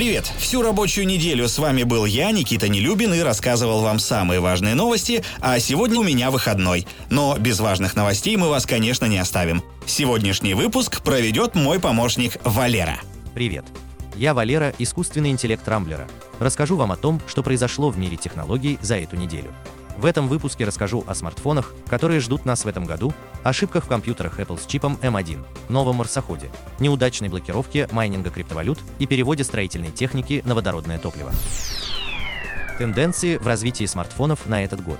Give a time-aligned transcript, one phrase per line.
[0.00, 0.32] Привет!
[0.38, 5.22] Всю рабочую неделю с вами был я, Никита Нелюбин, и рассказывал вам самые важные новости,
[5.40, 6.86] а сегодня у меня выходной.
[7.10, 9.62] Но без важных новостей мы вас, конечно, не оставим.
[9.84, 12.98] Сегодняшний выпуск проведет мой помощник Валера.
[13.34, 13.66] Привет!
[14.16, 16.08] Я Валера, искусственный интеллект Рамблера.
[16.38, 19.52] Расскажу вам о том, что произошло в мире технологий за эту неделю.
[20.00, 23.12] В этом выпуске расскажу о смартфонах, которые ждут нас в этом году,
[23.42, 29.44] ошибках в компьютерах Apple с чипом M1, новом марсоходе, неудачной блокировке майнинга криптовалют и переводе
[29.44, 31.30] строительной техники на водородное топливо.
[32.78, 34.98] Тенденции в развитии смартфонов на этот год.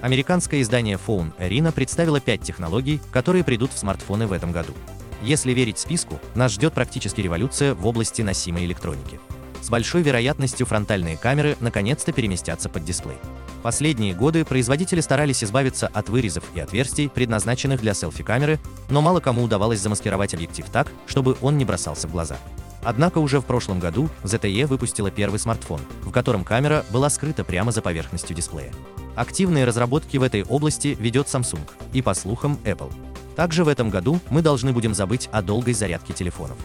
[0.00, 4.72] Американское издание Phone Arena представило 5 технологий, которые придут в смартфоны в этом году.
[5.20, 9.20] Если верить списку, нас ждет практически революция в области носимой электроники.
[9.62, 13.16] С большой вероятностью фронтальные камеры наконец-то переместятся под дисплей.
[13.62, 18.58] Последние годы производители старались избавиться от вырезов и отверстий, предназначенных для селфи-камеры,
[18.90, 22.38] но мало кому удавалось замаскировать объектив так, чтобы он не бросался в глаза.
[22.82, 27.70] Однако уже в прошлом году ZTE выпустила первый смартфон, в котором камера была скрыта прямо
[27.70, 28.72] за поверхностью дисплея.
[29.14, 31.60] Активные разработки в этой области ведет Samsung
[31.92, 32.92] и, по слухам, Apple.
[33.36, 36.56] Также в этом году мы должны будем забыть о долгой зарядке телефонов.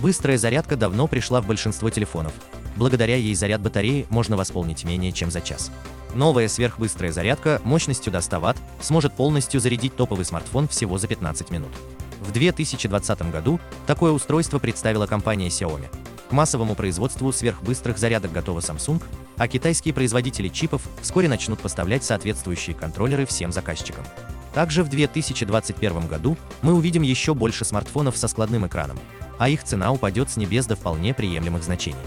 [0.00, 2.32] Быстрая зарядка давно пришла в большинство телефонов.
[2.76, 5.72] Благодаря ей заряд батареи можно восполнить менее чем за час.
[6.14, 11.50] Новая сверхбыстрая зарядка мощностью до 100 Вт сможет полностью зарядить топовый смартфон всего за 15
[11.50, 11.72] минут.
[12.20, 15.88] В 2020 году такое устройство представила компания Xiaomi.
[16.28, 19.02] К массовому производству сверхбыстрых зарядок готова Samsung,
[19.36, 24.04] а китайские производители чипов вскоре начнут поставлять соответствующие контроллеры всем заказчикам.
[24.54, 28.98] Также в 2021 году мы увидим еще больше смартфонов со складным экраном,
[29.38, 31.98] а их цена упадет с небес до вполне приемлемых значений.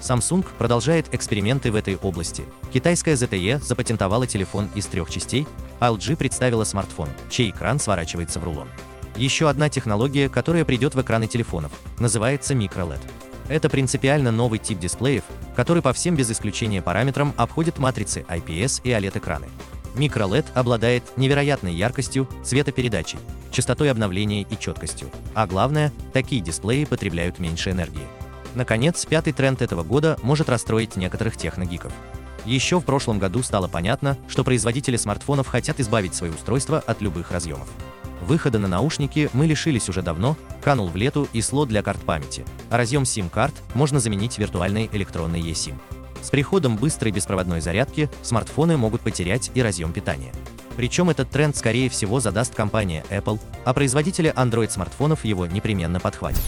[0.00, 2.44] Samsung продолжает эксперименты в этой области.
[2.72, 5.46] Китайская ZTE запатентовала телефон из трех частей,
[5.78, 8.68] а LG представила смартфон, чей экран сворачивается в рулон.
[9.16, 13.00] Еще одна технология, которая придет в экраны телефонов, называется microLED.
[13.48, 15.24] Это принципиально новый тип дисплеев,
[15.56, 19.48] который по всем без исключения параметрам обходит матрицы IPS и OLED-экраны.
[19.94, 23.18] MicroLED обладает невероятной яркостью, цветопередачей,
[23.50, 25.10] частотой обновления и четкостью.
[25.34, 28.06] А главное, такие дисплеи потребляют меньше энергии.
[28.54, 31.92] Наконец, пятый тренд этого года может расстроить некоторых техногиков.
[32.44, 37.30] Еще в прошлом году стало понятно, что производители смартфонов хотят избавить свои устройства от любых
[37.30, 37.68] разъемов.
[38.22, 42.44] Выхода на наушники мы лишились уже давно, канул в лету и слот для карт памяти,
[42.68, 45.74] а разъем SIM-карт можно заменить виртуальной электронной eSIM.
[46.22, 50.32] С приходом быстрой беспроводной зарядки смартфоны могут потерять и разъем питания.
[50.76, 56.42] Причем этот тренд скорее всего задаст компания Apple, а производители Android-смартфонов его непременно подхватят.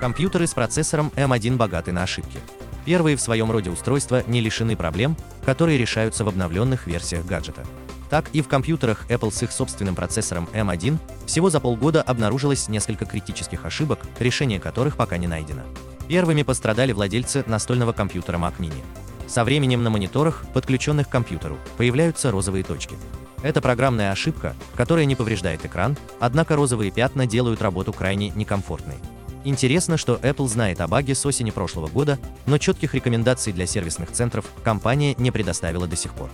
[0.00, 2.38] Компьютеры с процессором M1 богаты на ошибки.
[2.84, 7.64] Первые в своем роде устройства не лишены проблем, которые решаются в обновленных версиях гаджета.
[8.10, 13.04] Так и в компьютерах Apple с их собственным процессором M1 всего за полгода обнаружилось несколько
[13.04, 15.62] критических ошибок, решение которых пока не найдено.
[16.08, 18.82] Первыми пострадали владельцы настольного компьютера Mac Mini.
[19.26, 22.96] Со временем на мониторах, подключенных к компьютеру, появляются розовые точки.
[23.42, 28.96] Это программная ошибка, которая не повреждает экран, однако розовые пятна делают работу крайне некомфортной.
[29.44, 34.10] Интересно, что Apple знает о баге с осени прошлого года, но четких рекомендаций для сервисных
[34.10, 36.30] центров компания не предоставила до сих пор.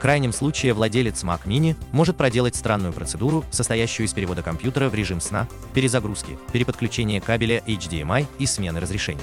[0.00, 5.20] Крайнем случае владелец Mac Mini может проделать странную процедуру, состоящую из перевода компьютера в режим
[5.20, 9.20] сна, перезагрузки, переподключения кабеля HDMI и смены разрешения.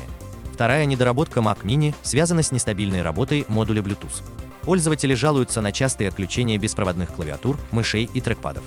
[0.53, 4.21] Вторая недоработка Mac Mini связана с нестабильной работой модуля Bluetooth.
[4.61, 8.63] Пользователи жалуются на частые отключения беспроводных клавиатур, мышей и трекпадов.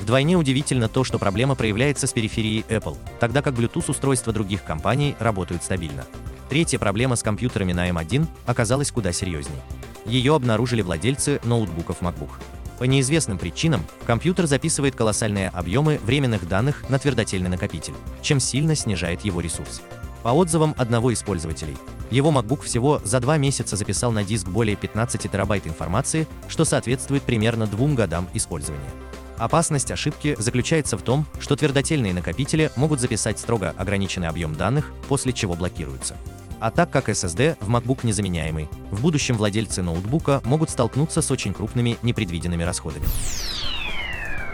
[0.00, 5.64] Вдвойне удивительно то, что проблема проявляется с периферией Apple, тогда как Bluetooth-устройства других компаний работают
[5.64, 6.04] стабильно.
[6.48, 9.60] Третья проблема с компьютерами на M1 оказалась куда серьезнее.
[10.08, 12.30] Ее обнаружили владельцы ноутбуков MacBook.
[12.78, 19.22] По неизвестным причинам компьютер записывает колоссальные объемы временных данных на твердотельный накопитель, чем сильно снижает
[19.22, 19.82] его ресурс.
[20.22, 21.76] По отзывам одного из пользователей,
[22.10, 27.22] его MacBook всего за два месяца записал на диск более 15 терабайт информации, что соответствует
[27.22, 28.90] примерно двум годам использования.
[29.36, 35.32] Опасность ошибки заключается в том, что твердотельные накопители могут записать строго ограниченный объем данных, после
[35.32, 36.16] чего блокируются.
[36.60, 41.54] А так как SSD в MacBook незаменяемый, в будущем владельцы ноутбука могут столкнуться с очень
[41.54, 43.06] крупными непредвиденными расходами.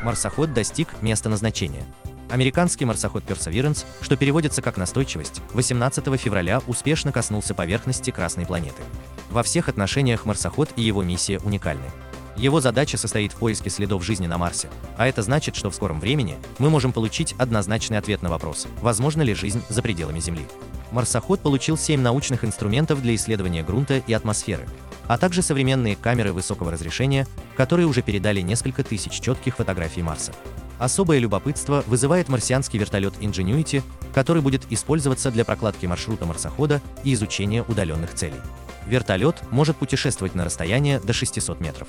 [0.03, 1.85] Марсоход достиг места назначения.
[2.31, 8.83] Американский марсоход Perseverance, что переводится как «настойчивость», 18 февраля успешно коснулся поверхности Красной планеты.
[9.31, 11.85] Во всех отношениях марсоход и его миссия уникальны.
[12.37, 16.01] Его задача состоит в поиске следов жизни на Марсе, а это значит, что в скором
[16.01, 20.47] времени мы можем получить однозначный ответ на вопрос, возможно ли жизнь за пределами Земли.
[20.95, 24.69] Марсоход получил 7 научных инструментов для исследования грунта и атмосферы,
[25.09, 27.27] а также современные камеры высокого разрешения,
[27.57, 30.33] которые уже передали несколько тысяч четких фотографий Марса.
[30.79, 33.83] Особое любопытство вызывает марсианский вертолет Ingenuity,
[34.15, 38.41] который будет использоваться для прокладки маршрута марсохода и изучения удаленных целей.
[38.87, 41.89] Вертолет может путешествовать на расстояние до 600 метров.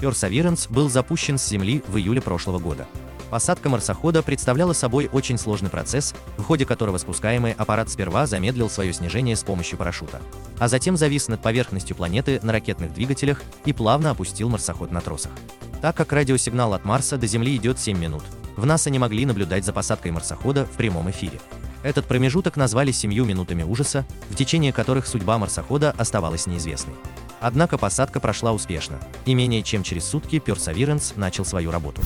[0.00, 2.86] Perseverance был запущен с Земли в июле прошлого года.
[3.30, 8.92] Посадка марсохода представляла собой очень сложный процесс, в ходе которого спускаемый аппарат сперва замедлил свое
[8.92, 10.20] снижение с помощью парашюта,
[10.58, 15.32] а затем завис над поверхностью планеты на ракетных двигателях и плавно опустил марсоход на тросах.
[15.82, 18.22] Так как радиосигнал от Марса до Земли идет 7 минут,
[18.56, 21.40] в НАСА не могли наблюдать за посадкой марсохода в прямом эфире.
[21.82, 26.94] Этот промежуток назвали семью минутами ужаса, в течение которых судьба марсохода оставалась неизвестной.
[27.40, 32.00] Однако посадка прошла успешно, и менее чем через сутки Perseverance начал свою работу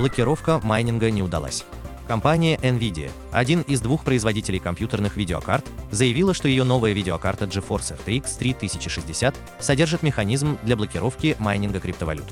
[0.00, 1.64] блокировка майнинга не удалась.
[2.08, 8.38] Компания Nvidia, один из двух производителей компьютерных видеокарт, заявила, что ее новая видеокарта GeForce RTX
[8.38, 12.24] 3060 содержит механизм для блокировки майнинга криптовалют.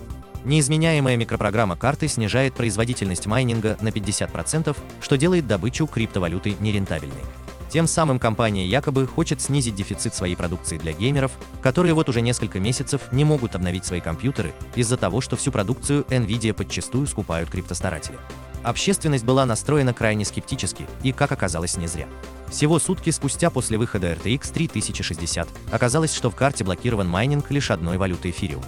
[0.44, 7.22] Неизменяемая микропрограмма карты снижает производительность майнинга на 50%, что делает добычу криптовалюты нерентабельной.
[7.68, 11.32] Тем самым компания якобы хочет снизить дефицит своей продукции для геймеров,
[11.62, 16.04] которые вот уже несколько месяцев не могут обновить свои компьютеры из-за того, что всю продукцию
[16.08, 18.18] Nvidia подчастую скупают криптостаратели.
[18.62, 22.08] Общественность была настроена крайне скептически, и, как оказалось, не зря.
[22.50, 27.98] Всего сутки спустя после выхода RTX 3060 оказалось, что в карте блокирован майнинг лишь одной
[27.98, 28.64] валюты эфириум.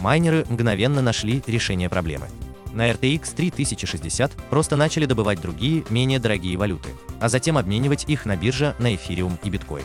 [0.00, 2.28] Майнеры мгновенно нашли решение проблемы.
[2.72, 6.88] На RTX 3060 просто начали добывать другие, менее дорогие валюты,
[7.20, 9.84] а затем обменивать их на бирже на эфириум и биткоин.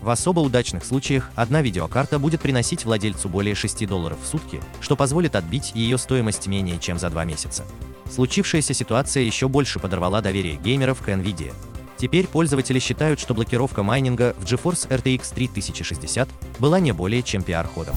[0.00, 4.94] В особо удачных случаях одна видеокарта будет приносить владельцу более 6 долларов в сутки, что
[4.94, 7.64] позволит отбить ее стоимость менее чем за два месяца.
[8.08, 11.52] Случившаяся ситуация еще больше подорвала доверие геймеров к NVIDIA.
[11.96, 16.28] Теперь пользователи считают, что блокировка майнинга в GeForce RTX 3060
[16.60, 17.96] была не более чем пиар-ходом.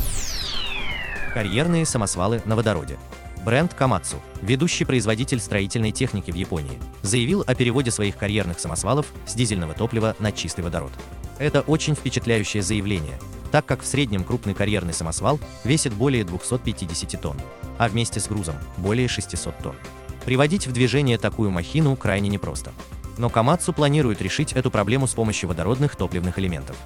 [1.35, 2.97] Карьерные самосвалы на водороде.
[3.43, 9.33] Бренд Камацу, ведущий производитель строительной техники в Японии, заявил о переводе своих карьерных самосвалов с
[9.33, 10.91] дизельного топлива на чистый водород.
[11.39, 13.19] Это очень впечатляющее заявление,
[13.51, 17.37] так как в среднем крупный карьерный самосвал весит более 250 тонн,
[17.79, 19.75] а вместе с грузом более 600 тонн.
[20.23, 22.71] Приводить в движение такую махину крайне непросто.
[23.17, 26.77] Но Камацу планирует решить эту проблему с помощью водородных топливных элементов.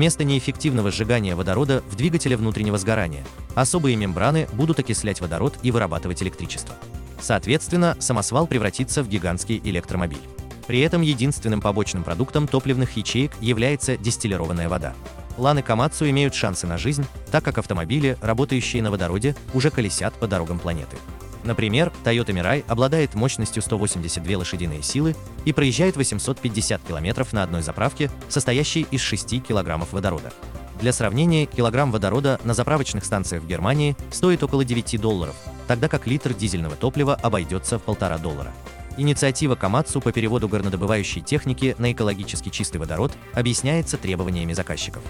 [0.00, 3.22] Вместо неэффективного сжигания водорода в двигателе внутреннего сгорания
[3.54, 6.74] особые мембраны будут окислять водород и вырабатывать электричество.
[7.20, 10.22] Соответственно, самосвал превратится в гигантский электромобиль.
[10.66, 14.94] При этом единственным побочным продуктом топливных ячеек является дистиллированная вода.
[15.36, 20.26] Ланы Камацу имеют шансы на жизнь, так как автомобили, работающие на водороде, уже колесят по
[20.26, 20.96] дорогам планеты.
[21.44, 28.10] Например, Toyota Mirai обладает мощностью 182 лошадиные силы и проезжает 850 км на одной заправке,
[28.28, 30.32] состоящей из 6 кг водорода.
[30.80, 35.34] Для сравнения, килограмм водорода на заправочных станциях в Германии стоит около 9 долларов,
[35.66, 38.52] тогда как литр дизельного топлива обойдется в полтора доллара.
[38.96, 45.02] Инициатива Камацу по переводу горнодобывающей техники на экологически чистый водород объясняется требованиями заказчиков.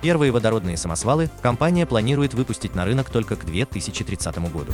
[0.00, 4.72] Первые водородные самосвалы компания планирует выпустить на рынок только к 2030 году.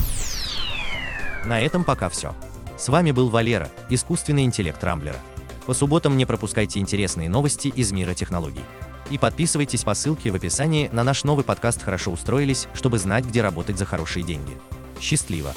[1.44, 2.34] На этом пока все.
[2.78, 5.18] С вами был Валера, искусственный интеллект Рамблера.
[5.66, 8.64] По субботам не пропускайте интересные новости из мира технологий.
[9.10, 13.42] И подписывайтесь по ссылке в описании на наш новый подкаст «Хорошо устроились», чтобы знать, где
[13.42, 14.56] работать за хорошие деньги.
[15.00, 15.52] Счастливо!